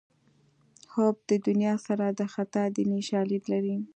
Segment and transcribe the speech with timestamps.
[0.93, 3.77] حب د دنیا سر د خطا دیني شالید لري